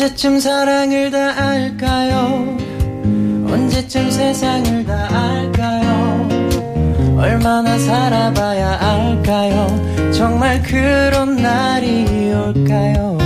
[0.00, 2.56] 언제쯤 사랑을 다 알까요?
[3.50, 6.28] 언제쯤 세상을 다 알까요?
[7.18, 10.12] 얼마나 살아봐야 알까요?
[10.12, 13.18] 정말 그런 날이 올까요?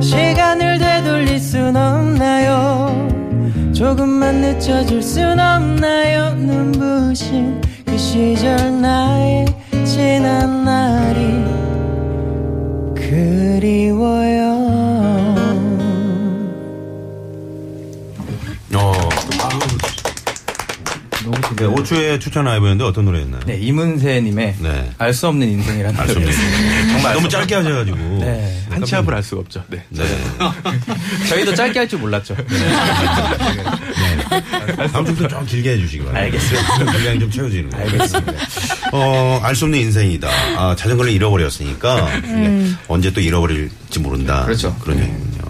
[0.00, 3.06] 시간을 되돌릴 순 없나요?
[3.74, 6.32] 조금만 늦춰줄 순 없나요?
[6.32, 9.44] 눈부신 그 시절 나의
[9.84, 11.44] 지난 날이
[12.94, 14.41] 그리워요.
[21.68, 21.74] 네, 좋네요.
[22.16, 23.40] 5초의 추천 라이브였는데 어떤 노래였나요?
[23.46, 24.90] 네, 이문세님의 네.
[24.98, 26.26] 알 수 없는 인생이라는 알수 노래.
[26.26, 27.96] 없는 정말 너무 짧게 하셔가지고.
[28.20, 28.58] 네.
[28.70, 29.62] 한치 앞을 알 수가 없죠.
[29.68, 29.84] 네.
[29.90, 30.04] 네.
[31.28, 32.34] 저희도 짧게 할 줄 몰랐죠.
[34.92, 36.20] 다음 주부터 좀 길게 해주시기 바랍니다.
[36.38, 36.92] 알겠습니다.
[36.92, 37.86] 분량이 좀 채워지는 거예요.
[37.90, 38.32] 알겠습니다.
[38.92, 40.28] 어, 알 수 없는 인생이다.
[40.56, 44.44] 아, 자전거를 잃어버렸으니까 이게 언제 또 잃어버릴지 모른다.
[44.44, 44.74] 그렇죠.
[44.80, 45.42] 그런 얘기군요.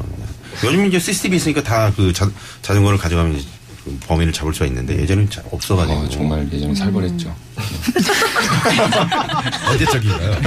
[0.65, 2.13] 요즘 이제 CCTV 있으니까 다 그
[2.63, 3.41] 자전거를 가져가면
[4.07, 5.99] 범인을 잡을 수가 있는데 예전에는 잘 없어가지고.
[5.99, 7.35] 어, 정말 예전에 살벌했죠.
[9.71, 10.41] 언제적인가요?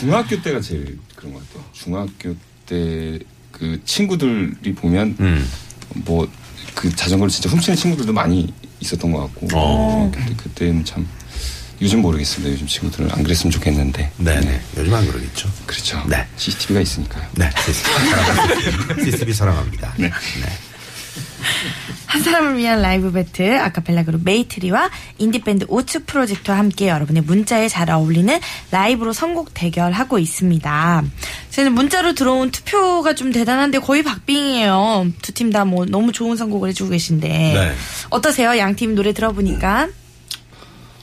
[0.00, 1.64] 중학교 때가 제일 그런 것 같아요.
[1.72, 2.34] 중학교
[2.66, 3.18] 때
[3.58, 5.48] 그 친구들이 보면 음.
[5.94, 10.10] 뭐그 자전거를 진짜 훔치는 친구들도 많이 있었던 것 같고 어.
[10.12, 11.06] 중학교 때 그때는 참
[11.80, 12.52] 요즘 모르겠습니다.
[12.52, 14.10] 요즘 친구들은 안 그랬으면 좋겠는데.
[14.18, 14.60] 네네.
[14.78, 15.48] 요즘 안 그러겠죠.
[15.66, 16.02] 그렇죠.
[16.08, 16.26] 네.
[16.36, 17.26] CCTV가 있으니까요.
[17.36, 17.48] 네.
[17.64, 18.94] CCTV 사랑합니다.
[19.04, 19.94] CCTV 사랑합니다.
[19.98, 20.10] 네.
[22.06, 27.90] 한 사람을 위한 라이브 배틀 아카펠라 그룹 메이트리와 인디밴드 오추 프로젝트와 함께 여러분의 문자에 잘
[27.90, 28.38] 어울리는
[28.70, 31.04] 라이브로 선곡 대결하고 있습니다.
[31.50, 35.06] 저는 문자로 들어온 투표가 좀 대단한데 거의 박빙이에요.
[35.22, 37.74] 두 팀 다 뭐 너무 좋은 선곡을 해주고 계신데 네.
[38.10, 38.56] 어떠세요?
[38.58, 39.88] 양 팀 노래 들어보니까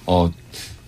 [0.05, 0.31] 어,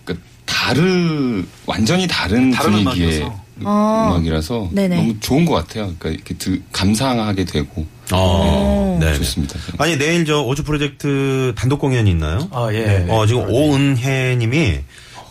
[0.06, 3.43] 그 다른 완전히 다른, 다른 분위기의 음악이어서.
[3.66, 4.10] 어.
[4.12, 4.96] 음악이라서 네네.
[4.96, 5.94] 너무 좋은 것 같아요.
[5.98, 9.14] 그러니까 이렇게 드- 감상하게 되고 어, 네.
[9.16, 9.56] 좋습니다.
[9.78, 12.48] 아니 내일 저 오즈 프로젝트 단독 공연이 있나요?
[12.52, 13.06] 아, 예.
[13.10, 14.80] 어 지금 오은혜님이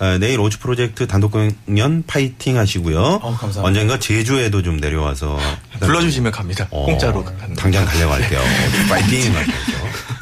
[0.00, 2.98] 어, 내일 오즈 프로젝트 단독 공연 파이팅 하시고요.
[2.98, 3.62] 어, 감사합니다.
[3.62, 5.38] 언젠가 제주에도 좀 내려와서
[5.81, 6.66] 불러주시면 갑니다.
[6.70, 7.25] 어, 공짜로.
[7.56, 8.41] 당장 가려고 할게요.
[8.88, 9.53] 파이팅 하면서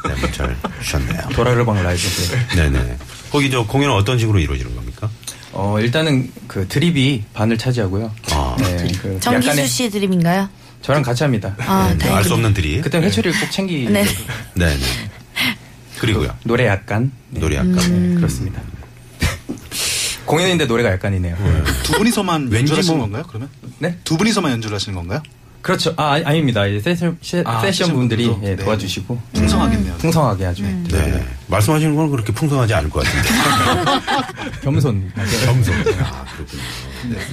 [0.08, 1.20] 네, 문자를 주셨네요.
[1.34, 2.02] 도라르방 라이브.
[2.56, 2.96] 네네.
[3.30, 4.89] 거기 저 공연은 어떤 식으로 이루어지는 겁니까?
[5.52, 8.12] 어, 일단은 그 드립이 반을 차지하고요.
[8.32, 10.48] 아, 네, 그 정기수 약간의- 씨 드림인가요?
[10.82, 11.54] 저랑 같이 합니다.
[11.58, 12.80] 아, 알수 없는 들이.
[12.80, 13.84] 그때 회초리를 꼭 챙기.
[13.90, 14.04] 네.
[14.54, 14.80] 네네.
[15.98, 16.34] 그리고요.
[16.44, 17.12] 노래 약간.
[17.28, 17.40] 네.
[17.40, 17.76] 노래 약간.
[17.78, 18.14] 음.
[18.16, 18.62] 그렇습니다.
[20.24, 21.36] 공연인데 노래가 약간이네요.
[21.82, 23.24] 두 분이서만 연주하시는 뭐- 건가요?
[23.28, 23.48] 그러면?
[23.78, 23.96] 네?
[24.04, 25.22] 두 분이서만 연주를 하시는 건가요?
[25.60, 25.92] 그렇죠.
[25.98, 26.64] 아, 아닙니다.
[26.66, 28.26] 이제 세션, 세, 아, 세션 분들이?
[28.42, 28.56] 예, 네.
[28.56, 29.20] 도와주시고.
[29.34, 29.94] 풍성하겠네요.
[29.98, 30.62] 풍성하게 아주.
[30.62, 31.26] 네.
[31.50, 33.28] 말씀하시는 건 그렇게 풍성하지 않을 것 같은데.
[34.62, 35.12] 겸손.
[35.44, 35.74] 정성.
[35.74, 36.62] 아, 그렇군요.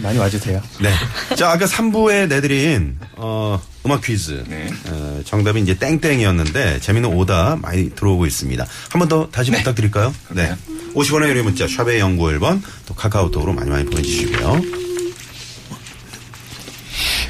[0.01, 0.61] 많이 와주세요.
[0.81, 0.91] 네.
[1.35, 4.43] 자, 아까 3부에 내드린, 어, 음악 퀴즈.
[4.47, 4.69] 네.
[4.87, 8.65] 어, 정답이 이제 땡땡이었는데, 재밌는 오답 많이 들어오고 있습니다.
[8.89, 10.13] 한 번 더 다시 부탁드릴까요?
[10.31, 10.55] 네.
[10.95, 14.61] 50원의 유료 문자, 샵의 연구 1번, 또 카카오톡으로 많이 많이 보내주시고요.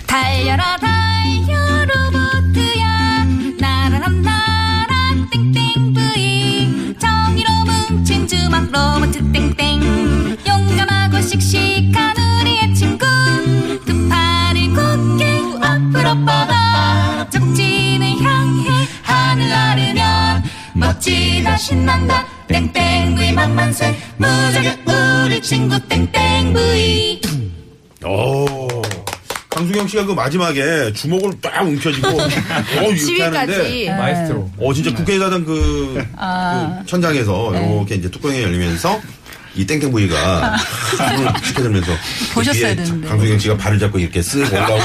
[0.06, 1.07] 달려라 달
[8.78, 10.38] 로봇 땡땡.
[10.48, 13.06] 용감하고 씩씩한 우리의 친구.
[13.86, 20.44] 두 팔을 곧게 앞으로 뻗어 적진을 향해 하늘 나르면
[20.76, 22.28] 멋지다 신난다.
[22.48, 23.98] 땡땡 부이 만만세.
[24.18, 24.78] 무적의
[25.26, 27.22] 우리 친구 땡땡 브이.
[28.06, 28.87] 오.
[29.58, 33.90] 강수경 씨가 그 마지막에 주먹을 딱 움켜쥐고, 어, 이렇게 하는데, 지휘까지.
[33.90, 34.52] 마에스트로.
[34.60, 39.02] 어, 진짜 국회의사당 그, 그 천장에서 이렇게 이제 뚜껑이 열리면서
[39.56, 40.56] 이 땡땡 브이가
[40.96, 41.92] 손을 치켜들면서
[42.36, 43.08] 보셨어야 뒤에 되는데.
[43.08, 44.84] 강수경 씨가 발을 잡고 이렇게 쓱 올라오고.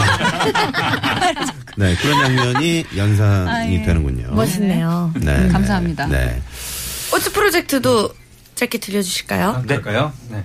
[1.77, 3.83] 네, 그런 장면이 연상이 아, 예.
[3.83, 4.35] 되는군요.
[4.35, 5.13] 멋있네요.
[5.17, 5.49] 네.
[5.49, 6.07] 감사합니다.
[6.07, 6.41] 네.
[7.15, 8.11] 오츠 프로젝트도
[8.55, 9.65] 짧게 들려주실까요?
[9.69, 10.13] 될까요?
[10.31, 10.43] 네.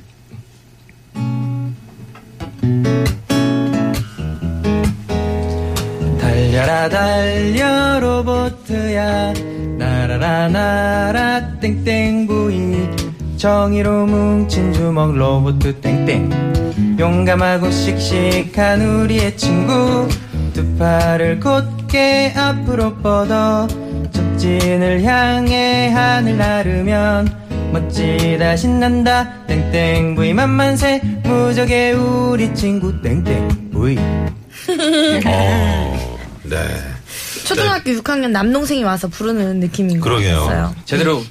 [6.68, 9.34] 달려라 달려 로보트야.
[9.78, 12.90] 나라라 나라 땡땡 부이
[13.38, 16.98] 정의로 뭉친 주먹 로보트 땡땡.
[17.00, 20.10] 용감하고 씩씩한 우리의 친구.
[20.54, 23.66] 두 팔을 곧게 앞으로 뻗어
[24.12, 27.30] 적진을 향해 하늘 나르면
[27.72, 29.46] 멋지다 신난다.
[29.48, 31.00] 땡땡 부이 만만세.
[31.24, 33.98] 무적의 우리 친구 땡땡 부이
[35.26, 35.87] 어,
[36.50, 36.80] 네.
[37.46, 40.40] 초등학교 6학년 남동생이 와서 부르는 느낌인 것 그러게요.
[40.46, 40.76] 같았어요.
[40.86, 41.24] 제대로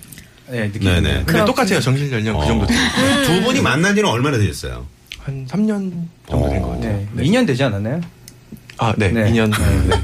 [0.49, 0.83] 네, 느낌.
[0.85, 1.01] 네네.
[1.03, 1.45] 근데 그렇군요.
[1.47, 1.81] 똑같아요.
[1.81, 2.67] 정신 연령 그 정도.
[2.67, 2.79] 돼요.
[3.27, 4.87] 두 분이 만난 지는 얼마나 되셨어요?
[5.19, 5.93] 한 3년
[6.31, 7.07] 정도 된 것 같아요.
[7.13, 7.25] 네.
[7.25, 8.01] 2년 되지 않았나요?
[8.79, 9.09] 아, 네.
[9.09, 9.31] 네.
[9.33, 9.51] 2년.
[9.51, 10.03] 네.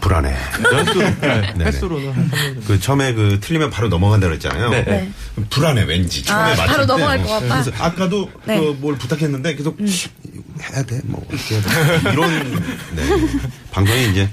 [0.00, 0.34] 불안해.
[0.72, 1.20] 연수, 네.
[1.20, 1.64] 네네.
[1.66, 2.60] 횟수로는 한 3년 정도.
[2.66, 4.70] 그 처음에 그 틀리면 바로 넘어간다고 했잖아요.
[4.70, 5.10] 네, 네.
[5.50, 6.86] 불안해 왠지 처음에 아, 맞출 바로 때.
[6.86, 7.62] 넘어갈 것 같다?
[7.62, 8.58] 그래서 아까도 네.
[8.58, 12.54] 그뭘 부탁했는데 계속 해야 돼, 뭐 어떻게 해야 돼 이런
[12.96, 13.02] 네.
[13.70, 14.28] 방송이 이제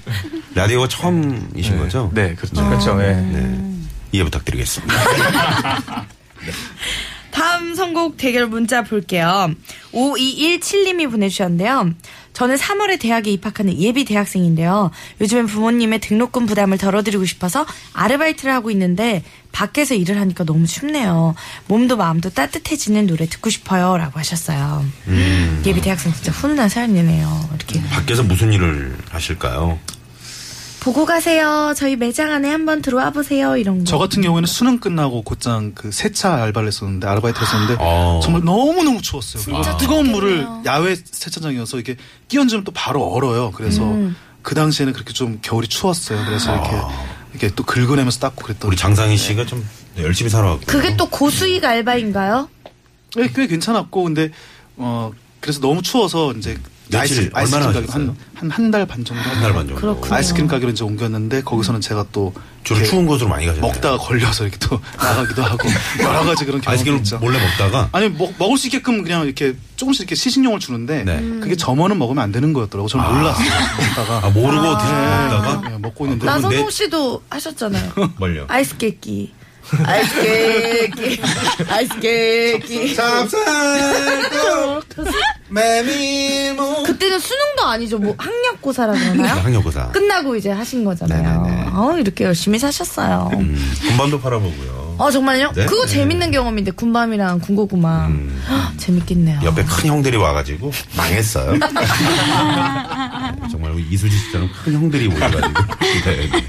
[0.55, 2.11] 라디오가 처음이신 거죠?
[2.13, 2.65] 네, 그렇죠.
[2.67, 2.95] 그렇죠.
[2.95, 3.13] 네.
[3.13, 3.63] 네.
[4.13, 4.95] 이해 부탁드리겠습니다.
[7.37, 9.51] 다음 선곡 대결 문자 볼게요.
[9.93, 11.91] 5217님이 보내주셨는데요.
[12.33, 14.89] 저는 3월에 대학에 입학하는 예비 대학생인데요.
[15.21, 21.35] 요즘엔 부모님의 등록금 부담을 덜어드리고 싶어서 아르바이트를 하고 있는데 밖에서 일을 하니까 너무 춥네요.
[21.67, 23.97] 몸도 마음도 따뜻해지는 노래 듣고 싶어요.
[23.97, 24.83] 라고 하셨어요.
[25.07, 25.63] 음.
[25.65, 27.49] 예비 대학생 진짜 훈훈한 사연이네요.
[27.55, 27.81] 이렇게.
[27.89, 29.79] 밖에서 무슨 일을 하실까요?
[30.79, 31.73] 보고 가세요.
[31.75, 33.57] 저희 매장 안에 한번 들어와 보세요.
[33.57, 33.83] 이런 거.
[33.85, 38.19] 저 같은 경우에는 수능 끝나고 곧장 그 세차 알바를 했었는데 아르바이트를 했었는데 어.
[38.23, 39.43] 정말 너무 너무 추웠어요.
[39.43, 40.47] 그리고 진짜 뜨거운 물을.
[40.65, 41.97] 야외 세차장이어서 이렇게
[42.29, 43.51] 끼얹으면 또 바로 얼어요.
[43.51, 44.15] 그래서 음.
[44.41, 46.23] 그 당시에는 그렇게 좀 겨울이 추웠어요.
[46.25, 46.69] 그래서 이렇게
[47.31, 48.69] 이렇게 또 긁어내면서 닦고 그랬던.
[48.69, 50.65] 우리 장상희 씨가 좀 열심히 살아왔고.
[50.67, 52.49] 그게 또 고수익 알바인가요?
[53.17, 54.31] 네, 꽤 괜찮았고 근데
[54.77, 56.57] 어 그래서 너무 추워서 이제
[56.89, 59.81] 며칠 아이스, 얼마나 아이스크림 가게 한한 한 달 반 정도 한 달 반 정도.
[59.81, 60.15] 그렇군요.
[60.15, 63.71] 아이스크림 가게로 이제 옮겼는데 거기서는 제가 또 주로 추운 곳으로 많이 가셨네요.
[63.73, 65.69] 먹다가 걸려서 이렇게 또 나가기도 하고
[66.01, 67.17] 여러 가지 그런 경험이 아이스크림 있죠.
[67.19, 71.19] 몰래 먹다가 아니 먹, 먹을 수 있게끔 그냥 이렇게 조금씩 이렇게 시식용을 주는데 네.
[71.39, 72.87] 그게 점원은 먹으면 안 되는 거였더라고.
[72.89, 73.47] 저는 몰랐어요.
[73.79, 77.91] 먹다가 아, 모르고 네, 드시다가 네, 먹고 있는데 나- 나선홍 내- 씨도 하셨잖아요.
[78.19, 78.45] 멀려.
[78.47, 79.33] 아이스 깨끼.
[79.85, 81.21] 아이스 깨끼.
[81.69, 82.95] 아이스 깨끼.
[82.95, 84.83] 찹쌀떡
[85.49, 87.97] 메밀무 그때는 수능도 아니죠.
[87.97, 89.35] 뭐 학력고사라 그러나요?
[89.41, 89.89] 학력고사.
[89.91, 91.41] 끝나고 이제 하신 거잖아요.
[91.43, 91.69] 네네네.
[91.73, 93.29] 어, 이렇게 열심히 사셨어요.
[93.33, 94.86] 음, 군밤도 팔아보고요.
[94.97, 95.51] 어, 정말요?
[95.55, 95.65] 네?
[95.65, 95.91] 그거 네.
[95.93, 98.07] 재밌는 경험인데, 군밤이랑 군고구마.
[98.07, 98.43] 음.
[98.49, 99.41] 헉, 재밌겠네요.
[99.43, 101.59] 옆에 큰 형들이 와가지고 망했어요.
[103.51, 105.39] 정말 이수지 씨처럼 큰 형들이 모여가지고.
[106.05, 106.43] 네, 네.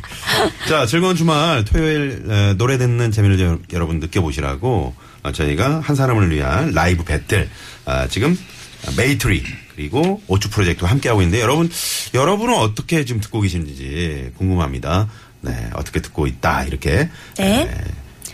[0.68, 6.30] 자 즐거운 주말 토요일 에, 노래 듣는 재미를 여- 여러분 느껴보시라고 어, 저희가 한 사람을
[6.30, 7.48] 위한 라이브 배틀
[7.84, 8.38] 아, 지금
[8.96, 9.42] 메이트리
[9.74, 11.68] 그리고 오추 프로젝트와 함께하고 있는데 여러분
[12.14, 15.08] 여러분은 어떻게 지금 듣고 계신지 궁금합니다.
[15.40, 17.60] 네 어떻게 듣고 있다 이렇게 네.
[17.62, 17.84] 에,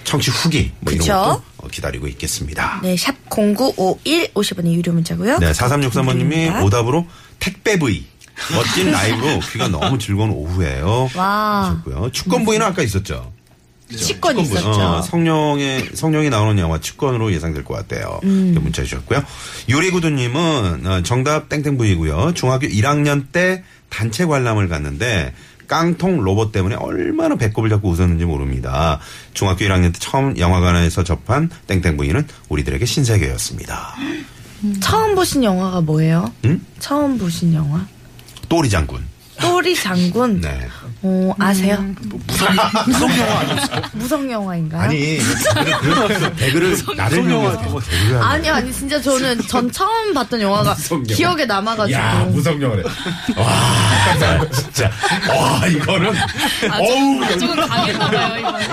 [0.04, 1.12] 청취 후기 뭐 이런 그쵸?
[1.14, 2.80] 것도 어, 기다리고 있겠습니다.
[2.82, 6.62] 네, 샵 0951, 50원의 유료 문자고요 네, 4363번님이 감사합니다.
[6.64, 7.06] 오답으로
[7.40, 8.04] 택배 부위.
[8.52, 11.08] 멋진 라이브로 귀가 너무 즐거운 오후예요.
[11.14, 11.70] 와.
[11.70, 12.10] 하셨고요.
[12.12, 13.32] 축건 부위는 아까 있었죠.
[13.96, 14.46] 치권 부위.
[14.46, 14.70] 있었죠.
[14.70, 18.18] 어, 성령의 성령이 나오는 영화 축건으로 예상될 것 같아요.
[18.24, 18.46] 음.
[18.46, 19.22] 이렇게 문자 주셨고요.
[19.68, 22.32] 유리구두님은 어, 정답 땡땡 부위고요.
[22.34, 25.32] 중학교 1학년 때 단체 관람을 갔는데
[25.66, 29.00] 깡통 로봇 때문에 얼마나 배꼽을 잡고 웃었는지 모릅니다.
[29.32, 33.94] 중학교 1학년 때 처음 영화관에서 접한 땡땡 부위는 우리들에게 신세계였습니다.
[34.81, 36.32] 처음 보신 영화가 뭐예요?
[36.44, 36.61] 응?
[36.78, 37.87] 처음 보신 영화?
[38.49, 39.05] 또리 장군.
[39.44, 40.41] 또리 장군?
[40.41, 40.67] 네.
[41.03, 41.84] 어, 아세요?
[42.27, 42.48] 무성
[42.86, 43.82] 무성 영화 아니었어요?
[43.93, 44.82] 무성 영화인가요?
[44.82, 51.15] 아니, 그 배그를 나를 하는 아니, 아니, 진짜 저는 전 처음 봤던 영화가 무성 영화.
[51.15, 51.98] 기억에 남아가지고.
[51.98, 52.82] 야, 무성 영화래.
[53.36, 54.91] 와, 진짜.
[55.29, 56.08] 와, 이거는.
[56.81, 58.65] 어우, 조금 강했나봐요, 이번에.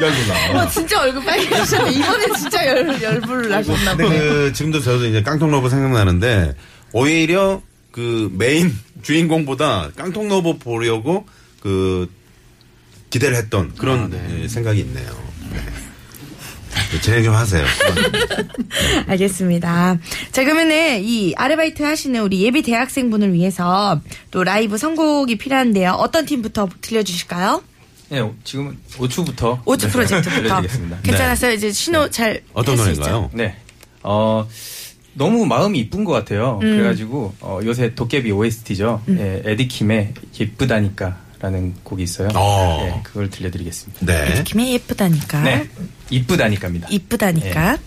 [0.00, 0.62] 열불나.
[0.62, 1.92] 어, 진짜 얼굴 빨개지셨네.
[1.92, 4.18] 이번엔 진짜 열, 열불을 나셨나 근데 보네.
[4.18, 6.54] 그, 지금도 저도 이제 깡통 로봇 생각나는데,
[6.92, 7.62] 오히려
[7.94, 11.26] 그 메인 주인공보다 깡통 로봇 보려고
[11.60, 12.10] 그,
[13.10, 15.08] 기대를 했던 그런 예, 생각이 있네요.
[15.52, 15.60] 네.
[16.90, 17.64] 네, 진행 좀 하세요.
[19.06, 19.98] 알겠습니다.
[20.32, 24.00] 자, 그러면은 이 아르바이트 하시는 우리 예비 대학생분을 위해서
[24.32, 25.92] 또 라이브 선곡이 필요한데요.
[25.92, 27.62] 어떤 팀부터 들려주실까요?
[28.08, 30.40] 네, 지금 5추부터 오츠 프로젝트부터.
[30.42, 31.00] 들려드리겠습니다.
[31.02, 31.52] 괜찮았어요?
[31.52, 32.42] 이제 신호 잘.
[32.54, 32.74] 어떤?
[32.74, 33.30] 노래인가요?
[33.32, 33.56] 네.
[34.02, 34.48] 어,
[35.14, 36.58] 너무 마음이 이쁜 것 같아요.
[36.62, 36.76] 음.
[36.76, 39.02] 그래가지고, 어, 요새 도깨비 OST죠.
[39.10, 42.28] 예, 에디킴의 예쁘다니까 라는 곡이 있어요.
[42.34, 42.80] 어.
[42.86, 44.06] 예, 그걸 들려드리겠습니다.
[44.06, 44.42] 네.
[44.44, 45.42] 김에 예쁘다니까.
[45.42, 45.68] 네.
[46.10, 46.88] 이쁘다니까입니다.
[46.90, 47.78] 이쁘다니까.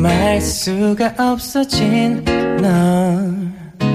[0.00, 2.24] 말 수가 없어진
[2.60, 3.88] 너더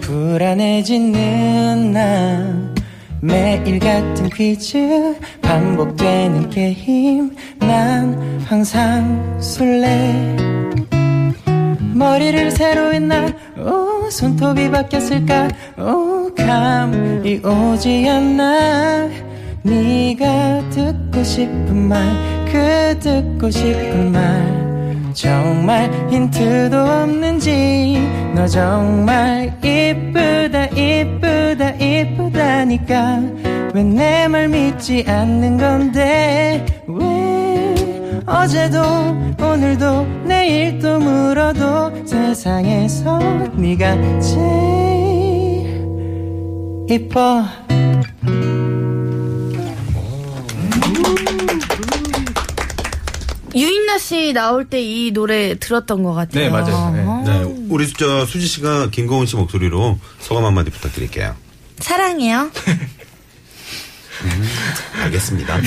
[0.00, 2.69] 불안해지는 나
[3.20, 7.36] 매일 같은 퀴즈 반복되는 게임.
[7.58, 10.36] 난 항상 술래.
[11.94, 13.26] 머리를 새로 했나?
[13.58, 15.48] 오 손톱이 바뀌었을까?
[15.78, 19.08] 오 감이 오지 않나?
[19.62, 24.59] 네가 듣고 싶은 말 그 듣고 싶은 말
[25.20, 27.98] 정말 힌트도 없는지.
[28.34, 33.20] 너 정말 이쁘다 이쁘다 이쁘다니까.
[33.74, 36.64] 왜 내 말 믿지 않는 건데?
[36.86, 37.74] 왜
[38.24, 38.80] 어제도
[39.38, 43.18] 오늘도 내일도 물어도 세상에서
[43.56, 45.84] 네가 제일
[46.88, 47.44] 이뻐
[53.54, 56.44] 유인나 씨 나올 때 이 노래 들었던 것 같아요.
[56.44, 56.90] 네, 맞아요.
[56.94, 57.02] 네.
[57.06, 57.22] 어.
[57.26, 61.34] 네, 우리 저 수지 씨가 김고은 씨 목소리로 소감 한마디 부탁드릴게요.
[61.78, 62.50] 사랑해요.
[65.02, 65.56] 알겠습니다.
[65.58, 65.64] 1,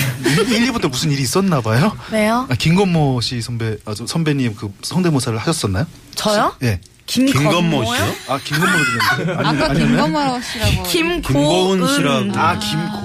[0.70, 1.96] 2부 때 무슨 일이 있었나 봐요.
[2.12, 2.46] 왜요?
[2.48, 5.86] 아, 김건모 씨 선배, 아, 저 선배님 그 성대모사를 하셨었나요?
[6.14, 6.54] 저요?
[6.62, 6.80] 예.
[7.06, 8.14] 김건모 씨요?
[8.28, 9.74] 아, 김건모로 아까?
[9.74, 10.82] 김건모 씨라고.
[10.84, 12.38] 김고은 씨라고.
[12.38, 13.03] 아, 김고은 씨.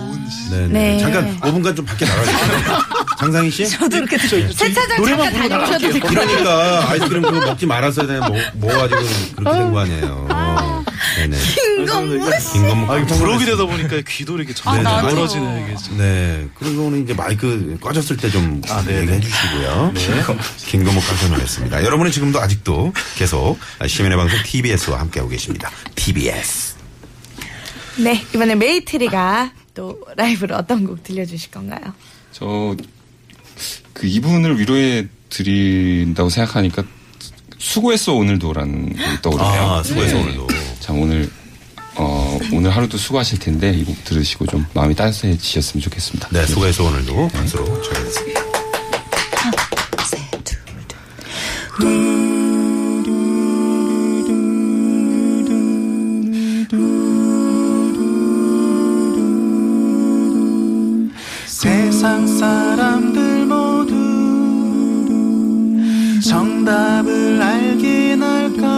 [0.51, 0.67] 네네.
[0.67, 0.99] 네.
[0.99, 2.79] 잠깐 5분간 좀 밖에 나가주세요.
[3.19, 3.67] 장상희 씨?
[3.69, 6.27] 저도 이렇게 세차장 노래만 잠깐 부르고 다녀오셔도 될것 같아요.
[6.27, 9.01] 그러니까 아이스크림 그거 먹지 말았어야 되는 뭐, 뭐 가지고
[9.35, 10.29] 그렇게 된 거 아니에요.
[11.17, 11.37] 네네.
[11.37, 12.53] 김건모 씨.
[12.53, 13.45] 김건모 아, 불혹이.
[13.45, 15.07] 되다 보니까 귀도 이렇게 아, 점점 나도.
[15.15, 15.75] 멀어지네, 이게.
[15.75, 15.97] 지금.
[15.97, 16.47] 네.
[16.57, 19.21] 그리고는 이제 마이크 꺼졌을 때좀 아, 네, 얘기해 네.
[19.21, 19.93] 주시고요.
[20.67, 21.83] 김건모 깜짝 놀랐습니다.
[21.83, 25.71] 여러분은 지금도 아직도 계속 시민의 방송 TBS와 함께하고 계십니다.
[25.95, 26.75] TBS.
[27.97, 31.93] 네, 이번에 메이트리가 또 라이브로 어떤 곡 들려주실 건가요?
[32.31, 32.75] 저
[33.93, 36.83] 그 이분을 위로해 드린다고 생각하니까
[37.57, 39.61] 수고했어 오늘도라는 곡이 떠오르네요.
[39.61, 40.21] 아, 수고했어, 네.
[40.23, 40.47] 오늘도.
[40.79, 41.29] 참 오늘
[41.95, 46.29] 어 오늘 하루도 수고하실 텐데 이 곡 들으시고 좀 마음이 따뜻해지셨으면 좋겠습니다.
[46.31, 48.39] 네, 수고해서 오늘도 박수로 쳐드리겠습니다.
[61.99, 63.93] 세상 사람들 모두
[66.21, 68.68] 정답을 알긴 할까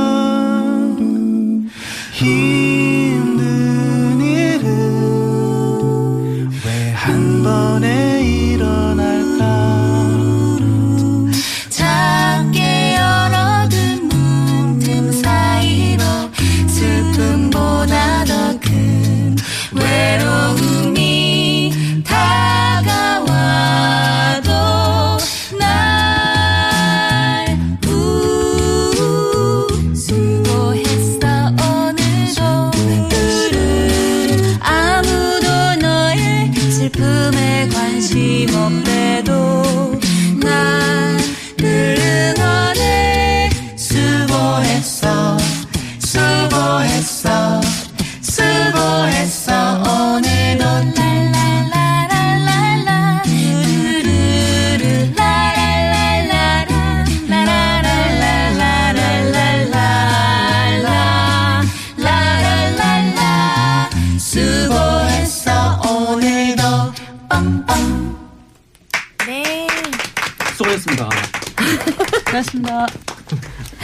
[72.52, 72.88] 고맙습니다.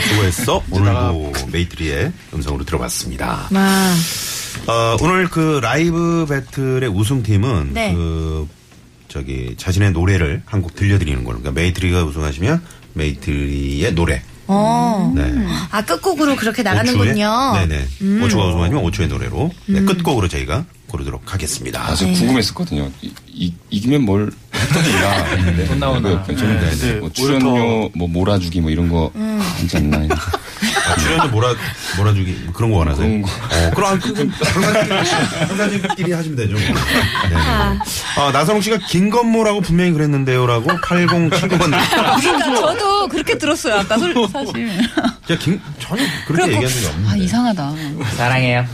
[0.10, 3.48] 수고했어 오늘도 메이트리의 음성으로 들어봤습니다.
[3.52, 3.94] 와.
[4.68, 7.94] 어, 오늘 그 라이브 배틀의 우승팀은 네.
[7.94, 8.48] 그
[9.08, 11.40] 저기 자신의 노래를 한 곡 들려드리는 거예요.
[11.40, 12.62] 그러니까 메이트리가 우승하시면
[12.94, 14.22] 메이트리의 노래.
[14.48, 15.14] 어.
[15.16, 15.34] 네.
[15.72, 17.54] 아, 끝곡으로 그렇게 나가는군요.
[17.54, 17.86] 네네.
[18.02, 18.22] 음.
[18.24, 21.86] 오추가 우승하면 오추의 노래로 네, 끝곡으로 저희가 고르도록 하겠습니다.
[21.86, 22.14] 아, 저 네.
[22.14, 22.90] 궁금했었거든요.
[23.02, 25.66] 이, 이, 이기면 뭘 혜택이나 했는데.
[25.66, 26.24] 돈 나오나.
[26.24, 26.94] 그, 좀, 네.
[26.96, 29.12] 뭐 출연료, 뭐, 몰아주기, 뭐, 이런 거,
[29.60, 29.98] 하지 않나.
[30.00, 30.16] 했는데.
[30.90, 31.54] 아, 출연료 몰아,
[31.98, 33.06] 몰아주기 뭐 그런 거 원하세요?
[33.06, 33.30] 그런 거.
[33.30, 34.32] 어, 그럼 그건
[35.48, 36.54] 상사님끼리 하시면 되죠.
[36.54, 36.62] 뭐.
[37.30, 37.36] 네.
[38.18, 41.60] 아, 나선홍 씨가 김건모라고 분명히 그랬는데요라고 8079번.
[42.22, 44.80] 그러니까 저도 그렇게 들었어요 아까 솔- 사실.
[45.30, 47.10] 야, 김, 전혀 그렇게 얘기한 적이 없는데.
[47.12, 47.74] 아 이상하다.
[48.16, 48.66] 사랑해요.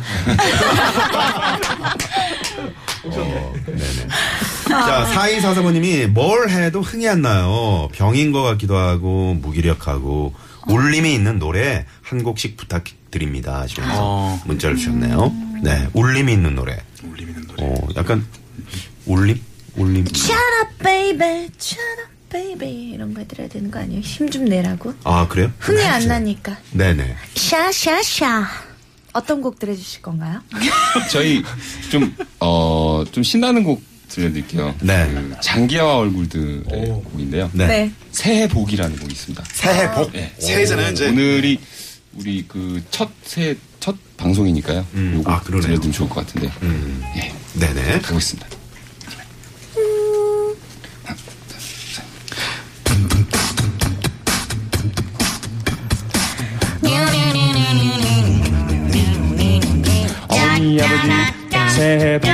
[3.05, 4.07] 어, 네네.
[4.81, 7.89] 자, 4244번님이 뭘 해도 흥이 안 나요.
[7.93, 10.33] 병인 것 같기도 하고, 무기력하고,
[10.67, 13.59] 울림이 있는 노래 한 곡씩 부탁드립니다.
[13.61, 14.41] 하시면서 어.
[14.45, 15.31] 문자를 주셨네요.
[15.61, 16.77] 네, 울림이 있는 노래.
[17.03, 17.63] 울림 있는 노래.
[17.65, 18.25] 어, 약간,
[19.05, 19.39] 울림?
[19.75, 20.05] 울림?
[20.13, 21.49] Shut up, baby.
[21.59, 22.91] Shut up, baby.
[22.93, 24.01] 이런 거 해드려야 되는 거 아니에요?
[24.01, 24.93] 힘 좀 내라고?
[25.03, 25.51] 아, 그래요?
[25.59, 26.07] 흥이 안 네.
[26.07, 26.57] 나니까.
[26.71, 27.15] 네네.
[27.35, 28.47] 샤샤샤.
[29.13, 30.41] 어떤 곡 들려주실 건가요?
[31.11, 31.43] 저희
[31.91, 34.75] 좀, 어, 좀 신나는 곡 들려드릴게요.
[34.81, 35.07] 네.
[35.11, 36.63] 그 장기하와 얼굴들의
[37.11, 37.49] 곡인데요.
[37.53, 37.91] 네.
[38.11, 39.43] 새해 복이라는 곡이 있습니다.
[39.51, 40.11] 새해 복.
[40.13, 40.31] 네.
[40.37, 41.09] 새해잖아요, 이제.
[41.09, 41.59] 오늘이
[42.13, 44.85] 우리 그 첫 새해 첫 방송이니까요.
[44.93, 45.61] 음, 요거 아, 그러네요.
[45.63, 46.51] 들려드리면 좋을 것 같은데.
[46.61, 47.01] 음.
[47.17, 47.99] 예, 네네.
[48.01, 48.47] 가고 있습니다.
[60.29, 62.32] 어머니 아버지 새해 복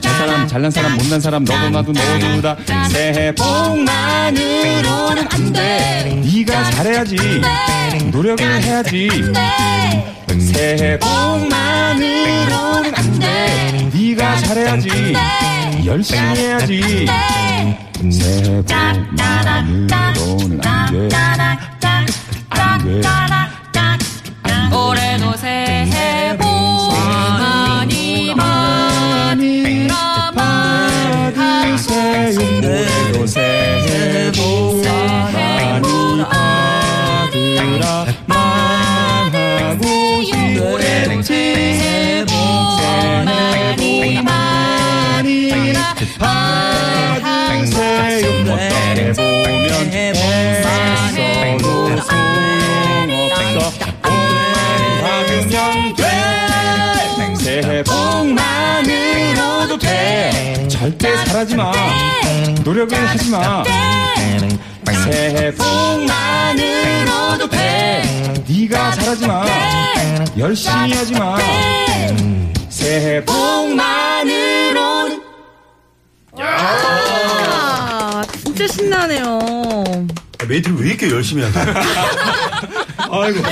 [0.00, 2.56] 저 사람 잘난 사람 못난 사람 너도 나도 모두 다.
[2.88, 6.22] 새해 복만으로는 안 돼.
[6.24, 7.16] 네가 잘해야지.
[8.10, 9.08] 노력을 해야지.
[10.38, 13.90] 새해 복만으로는 안 돼.
[13.92, 15.14] 네가 잘해야지.
[15.84, 17.06] 열심히 해야지.
[18.10, 21.08] 새해 복만으로는 안 돼.
[22.50, 23.00] 안 돼.
[24.76, 26.25] 올해도 새해
[33.18, 33.26] 올
[61.36, 61.72] 절대 잘하지 마
[62.64, 63.62] 노력을 하지 마
[65.04, 69.44] 새해 복만으로도 돼 네가 잘하지 마
[70.38, 71.36] 열심히 하지 마
[72.70, 75.20] 새해 복만으로는
[76.38, 79.38] 아, 진짜 신나네요.
[80.48, 81.64] 메이트리 왜 이렇게 열심히 하세요?
[83.10, 83.42] 아이고.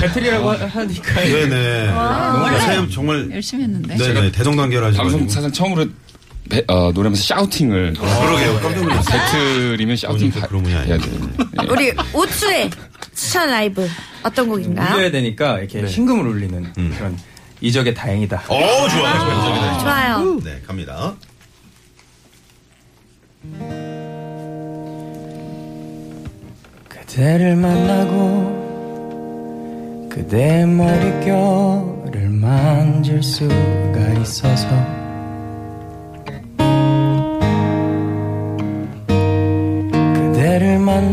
[0.00, 1.86] 배틀이라고 하- 하니까 네네.
[1.92, 3.30] 뭔가 새해 정말.
[3.30, 3.94] 열심히 했는데.
[3.96, 4.32] 네네.
[4.32, 5.02] 대동단결하시고.
[5.02, 5.86] 방송 사상 처음으로
[6.54, 8.60] 배- 어, 노래하면서 샤우팅을 그러게요.
[8.60, 9.20] 깜짝 놀랐어요.
[9.32, 10.98] 배틀이면 샤우팅 다 해야 예.
[11.68, 12.70] 우리 우추의
[13.14, 13.88] 추천 라이브
[14.22, 14.94] 어떤 곡인가요?
[14.94, 17.18] 울려야 되니까 이렇게 신금을 울리는 그런
[17.60, 18.44] 이적의 다행이다.
[18.48, 18.88] 어, 좋아요.
[19.18, 19.78] 좋아요.
[19.80, 20.40] 좋아요.
[20.44, 21.14] 네, 갑니다.
[26.88, 28.64] 그대를 만나고
[30.10, 34.68] 그대의 머릿결을 만질 수가 있어서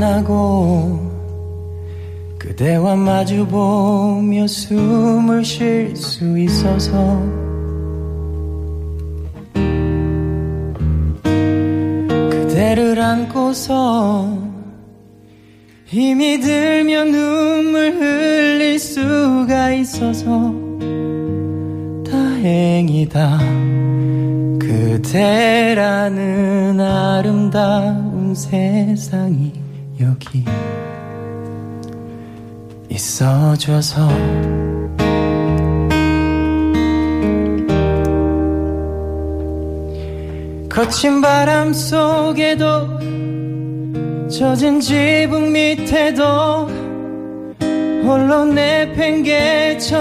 [0.01, 1.11] 만나고
[2.39, 7.21] 그대와 마주보며 숨을 쉴 수 있어서
[12.31, 14.39] 그대를 안고서
[15.85, 20.51] 힘이 들면 눈물 흘릴 수가 있어서
[22.09, 23.37] 다행이다.
[24.59, 25.99] 그대라는
[26.79, 29.60] 아름다운 세상이
[30.01, 30.43] 여기
[32.89, 34.07] 있어줘서
[40.69, 42.87] 거친 바람 속에도
[44.29, 46.67] 젖은 지붕 밑에도
[48.03, 49.91] 홀로 내팽개쳐져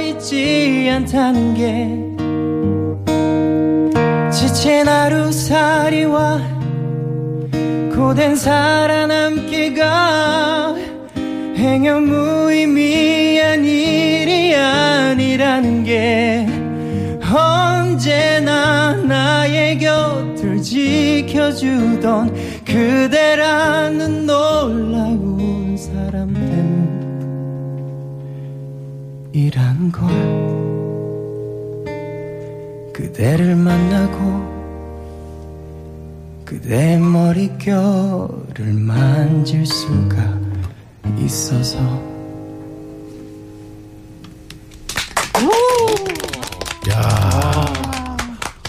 [0.00, 1.88] 있지 않다는 게
[4.30, 6.47] 지친 하루살이와
[8.08, 9.84] 고된 살아남기가
[11.56, 16.46] 행여 무의미한 일이 아니라는 게
[17.30, 26.32] 언제나 나의 곁을 지켜주던 그대라는 놀라운 사람
[29.32, 30.08] 때문이란 걸
[32.94, 34.57] 그대를 만나고
[36.48, 40.16] 그대의 머릿결을 만질 수가
[41.18, 41.78] 있어서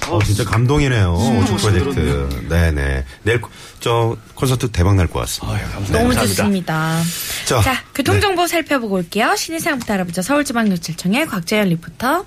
[0.07, 1.13] 어, 진짜 감동이네요.
[1.13, 2.45] 오추 프로젝트.
[2.49, 3.05] 네네.
[3.23, 5.59] 내일 코- 저 콘서트 대박 날 것 같습니다.
[5.91, 7.01] 너무 좋습니다.
[7.45, 9.35] 자, 자, 교통정보 살펴보고 올게요.
[9.35, 10.23] 시내 상황부터 알아보죠.
[10.23, 12.25] 서울지방경찰청의 곽재현 리포터.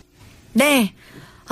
[0.52, 0.94] 네.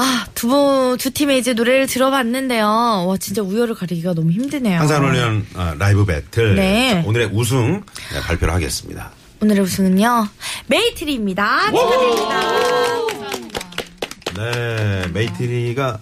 [0.02, 2.66] 아, 두 분, 두 팀의 이제 노래를 들어봤는데요.
[3.06, 4.80] 와, 진짜 우열을 가리기가 너무 힘드네요.
[4.80, 6.54] 한 사람을 위한 아, 라이브 배틀.
[6.56, 7.02] 네.
[7.02, 7.82] 자, 오늘의 우승
[8.14, 9.10] 네, 발표를 하겠습니다.
[9.42, 10.26] 오늘의 우승은요,
[10.68, 11.70] 메이트리입니다.
[11.70, 12.40] 축하드립니다.
[14.36, 15.98] 네, 메이트리가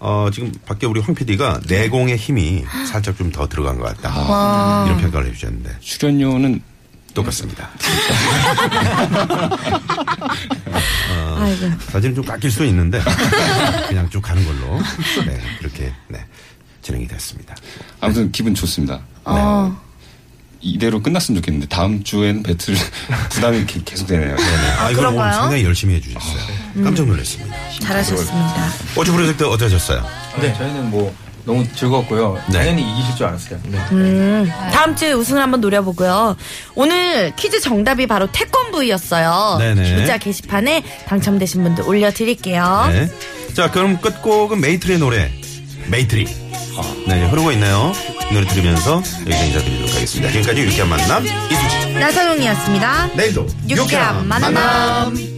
[0.00, 4.84] 어, 지금 밖에 우리 황 PD가 내공의 힘이 살짝 좀 더 들어간 것 같다.
[4.86, 6.62] 이런 평가를 해주셨는데 출연료는
[7.16, 7.70] 똑같습니다.
[11.38, 11.70] 아이고.
[11.90, 13.00] 사실은 좀 깎일 수 있는데
[13.88, 14.80] 그냥 쭉 가는 걸로
[15.26, 16.24] 네, 그렇게 네,
[16.82, 17.54] 진행이 됐습니다.
[18.00, 19.00] 아무튼 기분 좋습니다.
[19.24, 19.84] 어.
[20.60, 22.74] 이대로 끝났으면 좋겠는데 다음 주엔 배틀
[23.30, 24.36] 부담이 이렇게 계속 되네요.
[24.78, 25.32] 아, 이걸 오늘?
[25.32, 26.42] 상당히 열심히 해주셨어요.
[26.82, 27.56] 깜짝 놀랐습니다.
[27.80, 28.68] 잘하셨습니다.
[28.96, 30.04] 오추 프로젝트 어떠셨어요?
[30.40, 31.14] 네, 저희는 뭐
[31.46, 32.42] 너무 즐거웠고요.
[32.48, 32.58] 네.
[32.58, 33.60] 당연히 이기실 줄 알았어요.
[33.68, 33.78] 네.
[33.92, 36.36] 음, 다음 주에 우승을 한번 노려보고요.
[36.74, 39.56] 오늘 퀴즈 정답이 바로 태권브이였어요.
[39.60, 39.94] 네네.
[39.94, 42.88] 문자 게시판에 당첨되신 분들 올려드릴게요.
[42.90, 43.08] 네.
[43.54, 45.30] 자, 그럼 끝곡은 메이트리의 노래,
[45.86, 46.26] 메이트리.
[47.06, 47.92] 네, 흐르고 있네요.
[48.30, 50.32] 이 노래 들으면서 여기서 인사드리도록 하겠습니다.
[50.32, 51.94] 지금까지 유쾌한 만남, 이수지.
[51.94, 53.06] 나선홍이었습니다.
[53.14, 55.35] 내일도 유쾌한 만남.